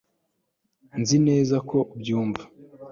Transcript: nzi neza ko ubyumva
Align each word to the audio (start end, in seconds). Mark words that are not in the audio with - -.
nzi 0.99 1.17
neza 1.27 1.55
ko 1.69 1.77
ubyumva 1.93 2.43